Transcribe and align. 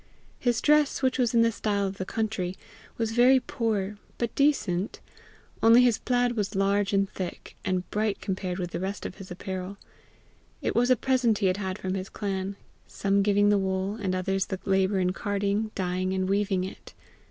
His 0.39 0.61
dress, 0.61 1.03
which 1.03 1.19
was 1.19 1.35
in 1.35 1.43
the 1.43 1.51
style 1.51 1.85
of 1.85 1.97
the 1.99 2.05
country, 2.07 2.55
was 2.97 3.11
very 3.11 3.39
poor, 3.39 3.97
but 4.17 4.33
decent; 4.33 4.99
only 5.61 5.83
his 5.83 5.99
plaid 5.99 6.31
was 6.35 6.55
large 6.55 6.91
and 6.91 7.07
thick, 7.07 7.55
and 7.63 7.87
bright 7.91 8.19
compared 8.19 8.57
with 8.57 8.71
the 8.71 8.79
rest 8.79 9.05
of 9.05 9.17
his 9.17 9.29
apparel: 9.29 9.77
it 10.59 10.73
was 10.75 10.89
a 10.89 10.95
present 10.95 11.37
he 11.37 11.45
had 11.45 11.57
had 11.57 11.77
from 11.77 11.93
his 11.93 12.09
clan 12.09 12.55
some 12.87 13.21
giving 13.21 13.49
the 13.49 13.59
wool, 13.59 13.93
and 13.93 14.15
others 14.15 14.47
the 14.47 14.59
labour 14.65 14.97
in 14.97 15.13
carding, 15.13 15.69
dyeing, 15.75 16.13
and 16.13 16.27
weaving 16.27 16.63
it. 16.63 16.95